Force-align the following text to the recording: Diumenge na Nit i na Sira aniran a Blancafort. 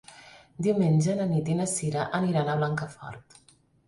Diumenge 0.67 1.13
na 1.19 1.27
Nit 1.33 1.51
i 1.55 1.57
na 1.59 1.67
Sira 1.73 2.05
aniran 2.21 2.49
a 2.49 2.57
Blancafort. 2.63 3.37